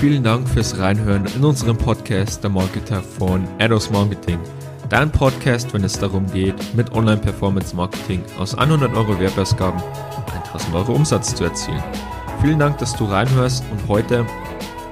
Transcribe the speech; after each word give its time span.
vielen 0.00 0.24
Dank 0.24 0.48
fürs 0.48 0.78
Reinhören 0.78 1.26
in 1.26 1.44
unserem 1.44 1.76
Podcast 1.76 2.42
Der 2.42 2.48
Marketer 2.48 3.02
von 3.02 3.46
Ados 3.58 3.90
Marketing. 3.90 4.38
Dein 4.88 5.12
Podcast, 5.12 5.74
wenn 5.74 5.84
es 5.84 5.98
darum 5.98 6.24
geht, 6.32 6.54
mit 6.74 6.90
Online-Performance-Marketing 6.92 8.22
aus 8.38 8.54
100 8.54 8.94
Euro 8.94 9.20
Werbeausgaben 9.20 9.78
1000 10.46 10.74
Euro 10.74 10.94
Umsatz 10.94 11.34
zu 11.34 11.44
erzielen. 11.44 11.82
Vielen 12.40 12.58
Dank, 12.58 12.78
dass 12.78 12.96
du 12.96 13.04
reinhörst 13.04 13.62
und 13.70 13.88
heute 13.88 14.24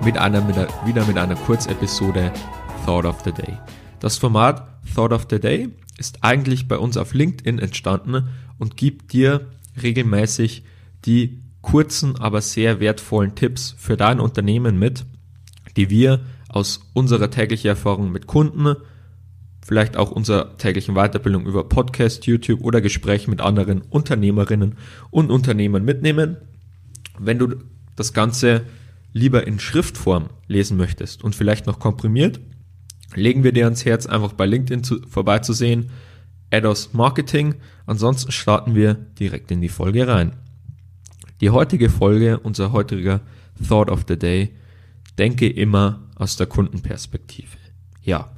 mit 0.04 0.18
einer, 0.18 0.42
mit 0.42 0.58
einer, 0.58 0.68
wieder 0.84 1.06
mit 1.06 1.16
einer 1.16 1.36
Kurzepisode 1.36 2.30
Thought 2.84 3.06
of 3.06 3.22
the 3.24 3.32
Day. 3.32 3.56
Das 4.00 4.18
Format 4.18 4.68
Thought 4.94 5.14
of 5.14 5.26
the 5.30 5.40
Day 5.40 5.70
ist 5.96 6.22
eigentlich 6.22 6.68
bei 6.68 6.76
uns 6.76 6.98
auf 6.98 7.14
LinkedIn 7.14 7.58
entstanden 7.60 8.28
und 8.58 8.76
gibt 8.76 9.14
dir 9.14 9.46
regelmäßig 9.82 10.64
die 11.06 11.40
kurzen, 11.62 12.16
aber 12.16 12.40
sehr 12.40 12.80
wertvollen 12.80 13.34
Tipps 13.34 13.74
für 13.78 13.96
dein 13.96 14.20
Unternehmen 14.20 14.78
mit, 14.78 15.04
die 15.76 15.90
wir 15.90 16.20
aus 16.48 16.90
unserer 16.94 17.30
täglichen 17.30 17.68
Erfahrung 17.68 18.10
mit 18.10 18.26
Kunden, 18.26 18.76
vielleicht 19.64 19.96
auch 19.96 20.10
unserer 20.10 20.56
täglichen 20.56 20.94
Weiterbildung 20.94 21.46
über 21.46 21.68
Podcast, 21.68 22.26
YouTube 22.26 22.62
oder 22.62 22.80
Gespräche 22.80 23.28
mit 23.28 23.40
anderen 23.40 23.82
Unternehmerinnen 23.82 24.76
und 25.10 25.30
Unternehmern 25.30 25.84
mitnehmen. 25.84 26.38
Wenn 27.18 27.38
du 27.38 27.56
das 27.94 28.14
Ganze 28.14 28.62
lieber 29.12 29.46
in 29.46 29.58
Schriftform 29.58 30.30
lesen 30.46 30.76
möchtest 30.76 31.22
und 31.22 31.34
vielleicht 31.34 31.66
noch 31.66 31.80
komprimiert, 31.80 32.40
legen 33.14 33.44
wir 33.44 33.52
dir 33.52 33.64
ans 33.64 33.84
Herz, 33.84 34.06
einfach 34.06 34.32
bei 34.32 34.46
LinkedIn 34.46 34.84
zu, 34.84 35.02
vorbeizusehen. 35.06 35.90
Ados 36.50 36.94
Marketing. 36.94 37.56
Ansonsten 37.84 38.32
starten 38.32 38.74
wir 38.74 38.94
direkt 38.94 39.50
in 39.50 39.60
die 39.60 39.68
Folge 39.68 40.08
rein. 40.08 40.32
Die 41.40 41.50
heutige 41.50 41.88
Folge, 41.88 42.38
unser 42.40 42.72
heutiger 42.72 43.20
Thought 43.66 43.90
of 43.90 44.04
the 44.08 44.18
Day, 44.18 44.54
denke 45.18 45.48
immer 45.48 46.00
aus 46.16 46.36
der 46.36 46.46
Kundenperspektive. 46.46 47.56
Ja, 48.02 48.30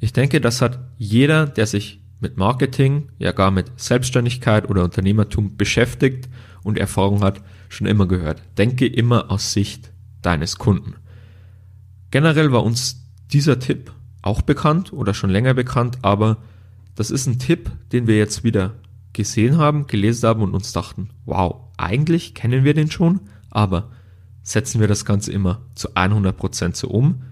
ich 0.00 0.12
denke, 0.12 0.40
das 0.40 0.62
hat 0.62 0.78
jeder, 0.96 1.46
der 1.46 1.66
sich 1.66 2.00
mit 2.20 2.36
Marketing, 2.36 3.10
ja 3.18 3.32
gar 3.32 3.50
mit 3.50 3.70
Selbstständigkeit 3.76 4.68
oder 4.68 4.84
Unternehmertum 4.84 5.56
beschäftigt 5.56 6.28
und 6.62 6.78
Erfahrung 6.78 7.22
hat, 7.22 7.42
schon 7.68 7.86
immer 7.86 8.06
gehört. 8.06 8.42
Denke 8.56 8.86
immer 8.86 9.30
aus 9.30 9.52
Sicht 9.52 9.92
deines 10.22 10.56
Kunden. 10.56 10.94
Generell 12.10 12.50
war 12.52 12.64
uns 12.64 13.04
dieser 13.30 13.58
Tipp 13.58 13.92
auch 14.22 14.42
bekannt 14.42 14.92
oder 14.92 15.14
schon 15.14 15.30
länger 15.30 15.54
bekannt, 15.54 15.98
aber 16.02 16.38
das 16.94 17.10
ist 17.10 17.26
ein 17.26 17.38
Tipp, 17.38 17.70
den 17.92 18.06
wir 18.06 18.16
jetzt 18.16 18.42
wieder 18.42 18.74
gesehen 19.18 19.58
haben, 19.58 19.88
gelesen 19.88 20.28
haben 20.28 20.42
und 20.42 20.54
uns 20.54 20.72
dachten, 20.72 21.10
wow, 21.26 21.56
eigentlich 21.76 22.34
kennen 22.34 22.62
wir 22.62 22.72
den 22.72 22.88
schon, 22.88 23.18
aber 23.50 23.90
setzen 24.44 24.80
wir 24.80 24.86
das 24.86 25.04
Ganze 25.04 25.32
immer 25.32 25.62
zu 25.74 25.88
100% 25.94 26.76
so 26.76 26.86
um, 26.86 27.24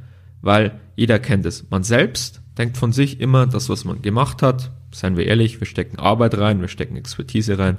weil 0.42 0.80
jeder 0.96 1.20
kennt 1.20 1.46
es. 1.46 1.70
Man 1.70 1.84
selbst 1.84 2.42
denkt 2.58 2.76
von 2.76 2.92
sich 2.92 3.20
immer, 3.20 3.46
das, 3.46 3.68
was 3.68 3.84
man 3.84 4.02
gemacht 4.02 4.42
hat, 4.42 4.72
seien 4.90 5.16
wir 5.16 5.26
ehrlich, 5.26 5.60
wir 5.60 5.66
stecken 5.68 6.00
Arbeit 6.00 6.36
rein, 6.36 6.60
wir 6.60 6.66
stecken 6.66 6.96
Expertise 6.96 7.56
rein. 7.56 7.76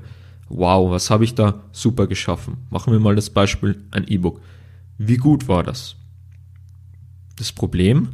Wow, 0.47 0.89
was 0.89 1.09
habe 1.09 1.25
ich 1.25 1.35
da 1.35 1.65
super 1.73 2.07
geschaffen? 2.07 2.55
Machen 2.69 2.93
wir 2.93 3.01
mal 3.01 3.15
das 3.15 3.29
Beispiel 3.29 3.83
ein 3.91 4.07
E-Book. 4.07 4.39
Wie 4.97 5.17
gut 5.17 5.49
war 5.49 5.63
das? 5.63 5.97
Das 7.35 7.51
Problem, 7.51 8.07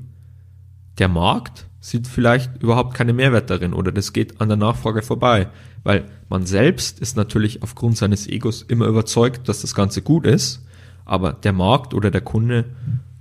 der 0.98 1.08
Markt 1.08 1.68
sieht 1.80 2.08
vielleicht 2.08 2.64
überhaupt 2.64 2.94
keinen 2.94 3.16
Mehrwert 3.16 3.50
darin 3.50 3.74
oder 3.74 3.92
das 3.92 4.14
geht 4.14 4.40
an 4.40 4.48
der 4.48 4.58
Nachfrage 4.58 5.02
vorbei, 5.02 5.50
weil 5.84 6.06
man 6.30 6.46
selbst 6.46 7.00
ist 7.00 7.18
natürlich 7.18 7.62
aufgrund 7.62 7.98
seines 7.98 8.28
Egos 8.28 8.62
immer 8.62 8.88
überzeugt, 8.88 9.50
dass 9.50 9.62
das 9.62 9.76
Ganze 9.76 10.02
gut 10.02 10.26
ist, 10.26 10.66
aber 11.04 11.34
der 11.34 11.52
Markt 11.52 11.94
oder 11.94 12.10
der 12.10 12.22
Kunde 12.22 12.66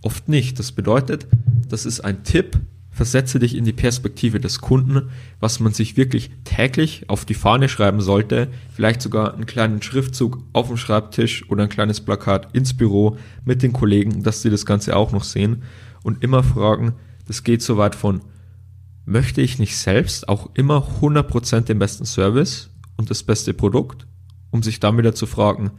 oft 0.02 0.28
nicht. 0.28 0.58
Das 0.58 0.72
bedeutet, 0.72 1.26
das 1.68 1.86
ist 1.86 2.00
ein 2.00 2.22
Tipp, 2.22 2.60
versetze 2.90 3.38
dich 3.38 3.56
in 3.56 3.64
die 3.64 3.72
Perspektive 3.72 4.38
des 4.38 4.60
Kunden, 4.60 5.10
was 5.40 5.58
man 5.58 5.72
sich 5.72 5.96
wirklich 5.96 6.30
täglich 6.44 7.08
auf 7.08 7.24
die 7.24 7.34
Fahne 7.34 7.68
schreiben 7.68 8.00
sollte, 8.00 8.48
vielleicht 8.70 9.02
sogar 9.02 9.34
einen 9.34 9.46
kleinen 9.46 9.82
Schriftzug 9.82 10.38
auf 10.52 10.68
dem 10.68 10.76
Schreibtisch 10.76 11.48
oder 11.50 11.64
ein 11.64 11.68
kleines 11.68 12.00
Plakat 12.00 12.54
ins 12.54 12.76
Büro 12.76 13.16
mit 13.44 13.62
den 13.62 13.72
Kollegen, 13.72 14.22
dass 14.22 14.42
sie 14.42 14.50
das 14.50 14.66
Ganze 14.66 14.94
auch 14.94 15.10
noch 15.10 15.24
sehen 15.24 15.62
und 16.04 16.22
immer 16.22 16.42
fragen, 16.42 16.94
das 17.32 17.44
geht 17.44 17.62
so 17.62 17.78
weit 17.78 17.94
von 17.94 18.20
möchte 19.06 19.40
ich 19.40 19.58
nicht 19.58 19.78
selbst 19.78 20.28
auch 20.28 20.50
immer 20.52 20.86
100% 21.00 21.62
den 21.62 21.78
besten 21.78 22.04
Service 22.04 22.68
und 22.98 23.08
das 23.08 23.22
beste 23.22 23.54
Produkt, 23.54 24.06
um 24.50 24.62
sich 24.62 24.80
dann 24.80 24.98
wieder 24.98 25.14
zu 25.14 25.24
fragen, 25.24 25.70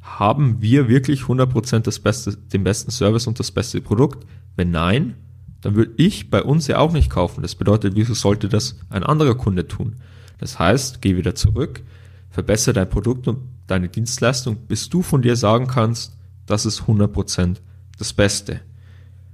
haben 0.00 0.60
wir 0.60 0.88
wirklich 0.88 1.20
100% 1.20 1.78
das 1.82 2.00
beste, 2.00 2.36
den 2.36 2.64
besten 2.64 2.90
Service 2.90 3.28
und 3.28 3.38
das 3.38 3.52
beste 3.52 3.80
Produkt? 3.80 4.26
Wenn 4.56 4.72
nein, 4.72 5.14
dann 5.60 5.76
würde 5.76 5.92
ich 5.98 6.30
bei 6.30 6.42
uns 6.42 6.66
ja 6.66 6.78
auch 6.78 6.92
nicht 6.92 7.10
kaufen. 7.10 7.42
Das 7.42 7.54
bedeutet, 7.54 7.94
wieso 7.94 8.14
sollte 8.14 8.48
das 8.48 8.74
ein 8.90 9.04
anderer 9.04 9.36
Kunde 9.36 9.68
tun? 9.68 9.94
Das 10.38 10.58
heißt, 10.58 11.00
geh 11.00 11.16
wieder 11.16 11.36
zurück, 11.36 11.84
verbessere 12.28 12.74
dein 12.74 12.90
Produkt 12.90 13.28
und 13.28 13.38
deine 13.68 13.88
Dienstleistung, 13.88 14.56
bis 14.66 14.88
du 14.88 15.02
von 15.02 15.22
dir 15.22 15.36
sagen 15.36 15.68
kannst, 15.68 16.18
das 16.44 16.66
ist 16.66 16.82
100% 16.82 17.58
das 17.98 18.12
Beste. 18.12 18.62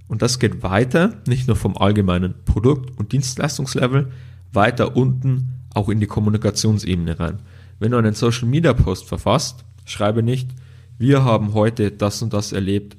Und 0.09 0.23
das 0.23 0.39
geht 0.39 0.63
weiter, 0.63 1.21
nicht 1.27 1.47
nur 1.47 1.57
vom 1.57 1.77
allgemeinen 1.77 2.35
Produkt- 2.45 2.99
und 2.99 3.13
Dienstleistungslevel, 3.13 4.11
weiter 4.53 4.97
unten 4.97 5.61
auch 5.75 5.89
in 5.89 6.01
die 6.01 6.07
Kommunikationsebene 6.07 7.21
rein. 7.21 7.39
Wenn 7.79 7.93
du 7.93 7.99
einen 7.99 8.15
Social 8.15 8.49
Media 8.49 8.73
Post 8.73 9.07
verfasst, 9.07 9.65
schreibe 9.85 10.23
nicht, 10.23 10.51
wir 10.99 11.25
haben 11.25 11.55
heute 11.55 11.93
das 11.93 12.23
und 12.23 12.33
das 12.33 12.53
erlebt, 12.53 12.97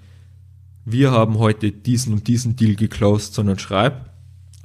wir 0.85 1.11
haben 1.11 1.37
heute 1.37 1.71
diesen 1.71 2.13
und 2.13 2.27
diesen 2.27 2.55
Deal 2.55 2.75
geclosed, 2.75 3.33
sondern 3.33 3.59
schreib 3.59 4.09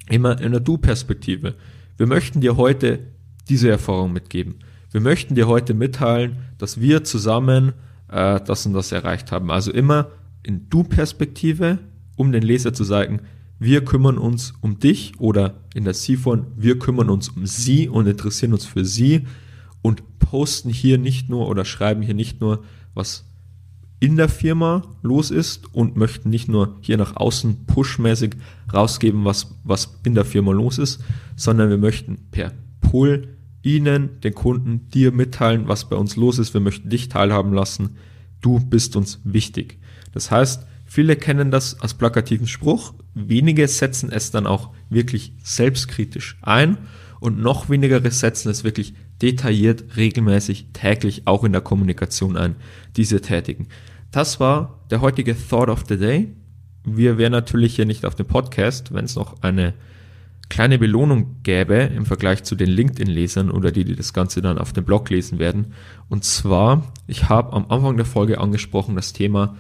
immer 0.08 0.40
in 0.40 0.52
der 0.52 0.60
Du-Perspektive. 0.60 1.54
Wir 1.96 2.06
möchten 2.06 2.40
dir 2.40 2.56
heute 2.56 3.00
diese 3.48 3.70
Erfahrung 3.70 4.12
mitgeben. 4.12 4.56
Wir 4.90 5.00
möchten 5.00 5.34
dir 5.34 5.48
heute 5.48 5.74
mitteilen, 5.74 6.36
dass 6.58 6.80
wir 6.80 7.04
zusammen 7.04 7.72
äh, 8.08 8.40
das 8.40 8.64
und 8.66 8.74
das 8.74 8.92
erreicht 8.92 9.32
haben. 9.32 9.50
Also 9.50 9.72
immer 9.72 10.08
in 10.42 10.68
Du-Perspektive 10.68 11.78
um 12.16 12.32
den 12.32 12.42
Leser 12.42 12.72
zu 12.72 12.84
sagen, 12.84 13.20
wir 13.58 13.84
kümmern 13.84 14.18
uns 14.18 14.54
um 14.60 14.78
dich 14.78 15.12
oder 15.18 15.60
in 15.74 15.84
der 15.84 15.94
Sie-Form, 15.94 16.46
wir 16.56 16.78
kümmern 16.78 17.08
uns 17.08 17.28
um 17.28 17.46
Sie 17.46 17.88
und 17.88 18.06
interessieren 18.06 18.52
uns 18.52 18.66
für 18.66 18.84
Sie 18.84 19.26
und 19.82 20.18
posten 20.18 20.70
hier 20.70 20.98
nicht 20.98 21.28
nur 21.28 21.48
oder 21.48 21.64
schreiben 21.64 22.02
hier 22.02 22.14
nicht 22.14 22.40
nur, 22.40 22.64
was 22.94 23.24
in 24.00 24.16
der 24.16 24.28
Firma 24.28 24.82
los 25.02 25.30
ist 25.30 25.74
und 25.74 25.96
möchten 25.96 26.28
nicht 26.28 26.48
nur 26.48 26.76
hier 26.80 26.98
nach 26.98 27.16
außen 27.16 27.64
pushmäßig 27.66 28.36
rausgeben, 28.72 29.24
was, 29.24 29.54
was 29.64 30.00
in 30.04 30.14
der 30.14 30.24
Firma 30.24 30.52
los 30.52 30.78
ist, 30.78 31.02
sondern 31.36 31.70
wir 31.70 31.78
möchten 31.78 32.18
per 32.30 32.52
Pull 32.80 33.28
Ihnen, 33.62 34.20
den 34.20 34.34
Kunden, 34.34 34.90
dir 34.90 35.10
mitteilen, 35.10 35.68
was 35.68 35.88
bei 35.88 35.96
uns 35.96 36.16
los 36.16 36.38
ist. 36.38 36.52
Wir 36.52 36.60
möchten 36.60 36.90
dich 36.90 37.08
teilhaben 37.08 37.54
lassen. 37.54 37.96
Du 38.42 38.60
bist 38.60 38.94
uns 38.94 39.20
wichtig. 39.24 39.78
Das 40.12 40.30
heißt, 40.30 40.66
Viele 40.94 41.16
kennen 41.16 41.50
das 41.50 41.80
als 41.80 41.94
plakativen 41.94 42.46
Spruch, 42.46 42.94
wenige 43.14 43.66
setzen 43.66 44.12
es 44.12 44.30
dann 44.30 44.46
auch 44.46 44.70
wirklich 44.90 45.32
selbstkritisch 45.42 46.38
ein 46.40 46.78
und 47.18 47.40
noch 47.40 47.68
weniger 47.68 48.00
setzen 48.12 48.48
es 48.48 48.62
wirklich 48.62 48.94
detailliert, 49.20 49.96
regelmäßig, 49.96 50.68
täglich 50.72 51.26
auch 51.26 51.42
in 51.42 51.50
der 51.50 51.62
Kommunikation 51.62 52.36
ein, 52.36 52.54
diese 52.96 53.20
tätigen. 53.20 53.66
Das 54.12 54.38
war 54.38 54.84
der 54.92 55.00
heutige 55.00 55.34
Thought 55.36 55.68
of 55.68 55.82
the 55.88 55.96
Day. 55.96 56.28
Wir 56.84 57.18
wären 57.18 57.32
natürlich 57.32 57.74
hier 57.74 57.86
nicht 57.86 58.06
auf 58.06 58.14
dem 58.14 58.26
Podcast, 58.26 58.94
wenn 58.94 59.06
es 59.06 59.16
noch 59.16 59.42
eine 59.42 59.74
kleine 60.48 60.78
Belohnung 60.78 61.42
gäbe 61.42 61.74
im 61.74 62.06
Vergleich 62.06 62.44
zu 62.44 62.54
den 62.54 62.70
LinkedIn-Lesern 62.70 63.50
oder 63.50 63.72
die, 63.72 63.84
die 63.84 63.96
das 63.96 64.12
Ganze 64.12 64.42
dann 64.42 64.58
auf 64.58 64.72
dem 64.72 64.84
Blog 64.84 65.10
lesen 65.10 65.40
werden. 65.40 65.74
Und 66.08 66.22
zwar, 66.22 66.92
ich 67.08 67.28
habe 67.28 67.52
am 67.52 67.66
Anfang 67.68 67.96
der 67.96 68.06
Folge 68.06 68.38
angesprochen 68.38 68.94
das 68.94 69.12
Thema 69.12 69.56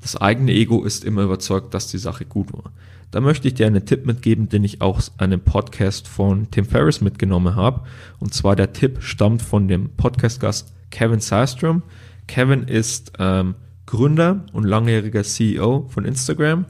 das 0.00 0.16
eigene 0.16 0.52
Ego 0.52 0.84
ist 0.84 1.04
immer 1.04 1.22
überzeugt, 1.22 1.74
dass 1.74 1.88
die 1.88 1.98
Sache 1.98 2.24
gut 2.24 2.52
war. 2.52 2.72
Da 3.10 3.20
möchte 3.20 3.48
ich 3.48 3.54
dir 3.54 3.66
einen 3.66 3.86
Tipp 3.86 4.04
mitgeben, 4.04 4.48
den 4.48 4.64
ich 4.64 4.82
aus 4.82 5.12
einem 5.18 5.40
Podcast 5.40 6.08
von 6.08 6.50
Tim 6.50 6.66
Ferriss 6.66 7.00
mitgenommen 7.00 7.56
habe. 7.56 7.82
Und 8.18 8.34
zwar 8.34 8.54
der 8.54 8.72
Tipp 8.72 9.02
stammt 9.02 9.40
von 9.40 9.66
dem 9.66 9.90
Podcast-Gast 9.96 10.74
Kevin 10.90 11.20
Systrom. 11.20 11.82
Kevin 12.26 12.64
ist 12.64 13.12
ähm, 13.18 13.54
Gründer 13.86 14.44
und 14.52 14.64
langjähriger 14.64 15.24
CEO 15.24 15.86
von 15.88 16.04
Instagram 16.04 16.66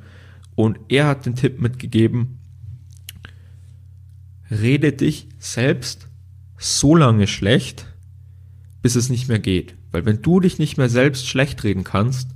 und 0.54 0.78
er 0.88 1.06
hat 1.06 1.26
den 1.26 1.34
Tipp 1.34 1.60
mitgegeben, 1.60 2.38
rede 4.50 4.92
dich 4.92 5.28
selbst 5.38 6.08
so 6.56 6.94
lange 6.94 7.26
schlecht, 7.26 7.86
bis 8.82 8.94
es 8.94 9.08
nicht 9.08 9.28
mehr 9.28 9.40
geht. 9.40 9.74
Weil 9.90 10.06
wenn 10.06 10.22
du 10.22 10.38
dich 10.38 10.58
nicht 10.58 10.76
mehr 10.76 10.88
selbst 10.88 11.26
schlecht 11.26 11.64
reden 11.64 11.84
kannst, 11.84 12.30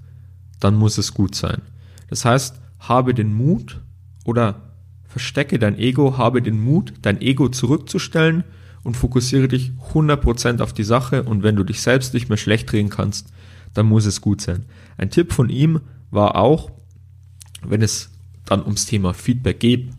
dann 0.62 0.76
muss 0.76 0.98
es 0.98 1.14
gut 1.14 1.34
sein. 1.34 1.62
Das 2.08 2.24
heißt, 2.24 2.60
habe 2.78 3.14
den 3.14 3.34
Mut 3.34 3.80
oder 4.24 4.72
verstecke 5.06 5.58
dein 5.58 5.78
Ego, 5.78 6.18
habe 6.18 6.42
den 6.42 6.62
Mut, 6.62 6.94
dein 7.02 7.20
Ego 7.20 7.48
zurückzustellen 7.48 8.44
und 8.82 8.96
fokussiere 8.96 9.48
dich 9.48 9.72
100% 9.92 10.60
auf 10.60 10.72
die 10.72 10.84
Sache 10.84 11.22
und 11.22 11.42
wenn 11.42 11.56
du 11.56 11.64
dich 11.64 11.80
selbst 11.80 12.14
nicht 12.14 12.28
mehr 12.28 12.38
schlecht 12.38 12.70
drehen 12.70 12.90
kannst, 12.90 13.32
dann 13.74 13.86
muss 13.86 14.06
es 14.06 14.20
gut 14.20 14.40
sein. 14.40 14.64
Ein 14.96 15.10
Tipp 15.10 15.32
von 15.32 15.48
ihm 15.48 15.80
war 16.10 16.36
auch, 16.36 16.70
wenn 17.62 17.82
es 17.82 18.10
dann 18.44 18.62
ums 18.62 18.86
Thema 18.86 19.14
Feedback 19.14 19.60
geht, 19.60 19.90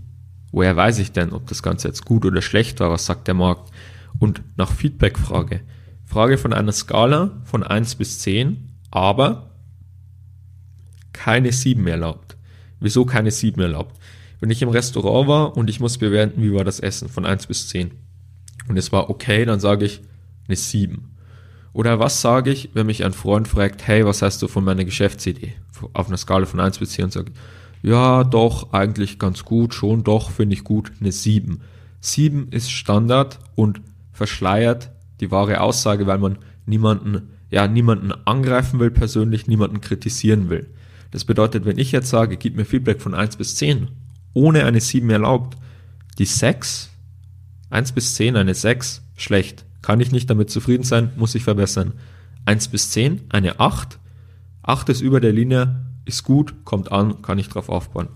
woher 0.51 0.75
weiß 0.75 0.99
ich 0.99 1.11
denn, 1.11 1.31
ob 1.31 1.47
das 1.47 1.63
Ganze 1.63 1.87
jetzt 1.87 2.05
gut 2.05 2.25
oder 2.25 2.41
schlecht 2.41 2.79
war, 2.79 2.89
was 2.91 3.05
sagt 3.05 3.27
der 3.27 3.33
Markt? 3.33 3.71
Und 4.19 4.43
nach 4.57 4.71
Feedback 4.71 5.17
frage. 5.17 5.61
Frage 6.05 6.37
von 6.37 6.53
einer 6.53 6.71
Skala 6.71 7.41
von 7.45 7.63
1 7.63 7.95
bis 7.95 8.19
10, 8.19 8.77
aber 8.91 9.52
keine 11.13 11.51
7 11.51 11.85
erlaubt. 11.87 12.35
Wieso 12.79 13.05
keine 13.05 13.31
7 13.31 13.61
erlaubt? 13.61 13.99
Wenn 14.39 14.49
ich 14.49 14.61
im 14.61 14.69
Restaurant 14.69 15.27
war 15.27 15.57
und 15.57 15.69
ich 15.69 15.79
muss 15.79 15.97
bewerten, 15.97 16.41
wie 16.41 16.53
war 16.53 16.65
das 16.65 16.79
Essen 16.79 17.07
von 17.07 17.25
1 17.25 17.47
bis 17.47 17.69
10 17.69 17.91
und 18.67 18.77
es 18.77 18.91
war 18.91 19.09
okay, 19.09 19.45
dann 19.45 19.59
sage 19.59 19.85
ich 19.85 20.01
eine 20.47 20.57
7. 20.57 21.09
Oder 21.71 21.99
was 21.99 22.21
sage 22.21 22.51
ich, 22.51 22.69
wenn 22.73 22.85
mich 22.85 23.03
ein 23.03 23.13
Freund 23.13 23.47
fragt, 23.47 23.87
hey, 23.87 24.05
was 24.05 24.21
hast 24.21 24.41
du 24.41 24.47
von 24.47 24.63
meiner 24.63 24.85
Geschäftsidee? 24.85 25.53
Auf 25.93 26.07
einer 26.07 26.17
Skala 26.17 26.45
von 26.45 26.59
1 26.59 26.77
bis 26.79 26.91
10 26.91 27.05
und 27.05 27.13
sage, 27.13 27.31
ja, 27.81 28.23
doch, 28.23 28.71
eigentlich 28.73 29.19
ganz 29.19 29.43
gut, 29.43 29.73
schon, 29.73 30.03
doch, 30.03 30.31
finde 30.31 30.53
ich 30.53 30.63
gut, 30.63 30.91
eine 30.99 31.11
7. 31.11 31.61
7 31.99 32.49
ist 32.51 32.71
Standard 32.71 33.39
und 33.55 33.81
verschleiert 34.11 34.91
die 35.19 35.31
wahre 35.31 35.61
Aussage, 35.61 36.05
weil 36.05 36.19
man 36.19 36.37
niemanden, 36.65 37.29
ja, 37.49 37.67
niemanden 37.67 38.13
angreifen 38.25 38.79
will 38.79 38.91
persönlich, 38.91 39.47
niemanden 39.47 39.81
kritisieren 39.81 40.49
will. 40.49 40.69
Das 41.13 41.25
bedeutet, 41.25 41.63
wenn 41.65 41.77
ich 41.77 41.91
jetzt 41.91 42.09
sage, 42.09 42.37
gib 42.37 42.55
mir 42.55 42.65
Feedback 42.65 42.99
von 42.99 43.13
1 43.13 43.35
bis 43.35 43.55
10, 43.57 43.87
ohne 44.33 44.65
eine 44.65 44.81
7 44.81 45.07
erlaubt, 45.11 45.55
die 46.17 46.25
6, 46.25 46.89
1 47.69 47.91
bis 47.91 48.15
10, 48.15 48.35
eine 48.35 48.55
6, 48.55 49.03
schlecht. 49.15 49.63
Kann 49.83 49.99
ich 49.99 50.11
nicht 50.11 50.27
damit 50.31 50.49
zufrieden 50.49 50.83
sein, 50.83 51.11
muss 51.15 51.35
ich 51.35 51.43
verbessern. 51.43 51.93
1 52.45 52.69
bis 52.69 52.89
10, 52.89 53.21
eine 53.29 53.59
8. 53.59 53.99
8 54.63 54.89
ist 54.89 55.01
über 55.01 55.21
der 55.21 55.33
Linie, 55.33 55.85
ist 56.05 56.23
gut, 56.23 56.65
kommt 56.65 56.91
an, 56.91 57.21
kann 57.21 57.37
ich 57.37 57.47
drauf 57.47 57.69
aufbauen. 57.69 58.09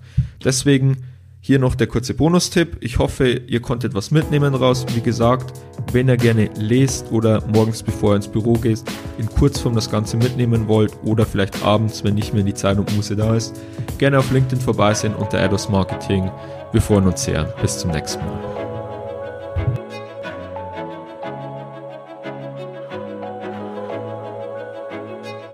Deswegen 0.44 0.98
hier 1.40 1.60
noch 1.60 1.76
der 1.76 1.88
kurze 1.88 2.14
Bonustipp. 2.14 2.78
Ich 2.82 3.00
hoffe, 3.00 3.30
ihr 3.30 3.62
konntet 3.62 3.94
was 3.94 4.12
mitnehmen 4.12 4.54
raus. 4.54 4.86
Wie 4.94 5.02
gesagt, 5.02 5.54
wenn 5.92 6.10
ihr 6.10 6.18
gerne 6.18 6.50
lest 6.56 7.12
oder 7.12 7.44
morgens 7.54 7.84
bevor 7.84 8.14
ihr 8.14 8.18
ins 8.18 8.28
Büro 8.28 8.54
geht, 8.54 8.84
in 9.18 9.28
Kurzform 9.28 9.76
das 9.76 9.90
Ganze 9.90 10.18
mitnehmen 10.18 10.68
wollt 10.68 10.92
oder 11.04 11.26
vielleicht 11.26 11.64
abends, 11.64 12.04
wenn 12.04 12.16
nicht 12.16 12.34
mehr 12.34 12.44
die 12.44 12.54
Zeit 12.54 12.78
und 12.78 12.94
Muße 12.96 13.16
da 13.16 13.36
ist, 13.36 13.56
gerne 13.98 14.20
auf 14.20 14.32
LinkedIn 14.32 14.60
vorbeisehen 14.60 15.16
unter 15.16 15.40
Ados 15.40 15.70
Marketing. 15.70 16.30
Wir 16.72 16.82
freuen 16.82 17.08
uns 17.08 17.24
sehr. 17.24 17.46
Bis 17.62 17.80
zum 17.80 17.92
nächsten 17.92 18.24
Mal. 18.26 18.57